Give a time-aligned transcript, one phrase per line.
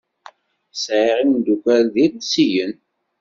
[0.73, 2.73] Sɛiɣ imeddukal d irusiyen.